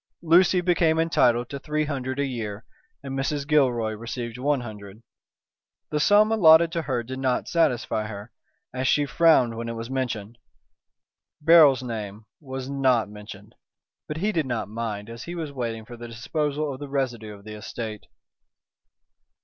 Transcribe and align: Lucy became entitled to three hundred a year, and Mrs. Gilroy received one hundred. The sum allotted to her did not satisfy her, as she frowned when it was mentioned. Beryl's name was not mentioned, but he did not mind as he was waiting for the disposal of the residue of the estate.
Lucy 0.23 0.61
became 0.61 0.97
entitled 0.97 1.47
to 1.47 1.59
three 1.59 1.85
hundred 1.85 2.17
a 2.19 2.25
year, 2.25 2.65
and 3.03 3.15
Mrs. 3.15 3.47
Gilroy 3.47 3.91
received 3.93 4.39
one 4.39 4.61
hundred. 4.61 5.03
The 5.91 5.99
sum 5.99 6.31
allotted 6.31 6.71
to 6.71 6.81
her 6.81 7.03
did 7.03 7.19
not 7.19 7.47
satisfy 7.47 8.07
her, 8.07 8.31
as 8.73 8.87
she 8.87 9.05
frowned 9.05 9.55
when 9.55 9.69
it 9.69 9.75
was 9.75 9.91
mentioned. 9.91 10.39
Beryl's 11.39 11.83
name 11.83 12.25
was 12.39 12.67
not 12.67 13.09
mentioned, 13.11 13.53
but 14.07 14.17
he 14.17 14.31
did 14.31 14.47
not 14.47 14.67
mind 14.67 15.07
as 15.07 15.25
he 15.25 15.35
was 15.35 15.51
waiting 15.53 15.85
for 15.85 15.95
the 15.95 16.07
disposal 16.07 16.73
of 16.73 16.79
the 16.79 16.89
residue 16.89 17.35
of 17.35 17.43
the 17.43 17.53
estate. 17.53 18.07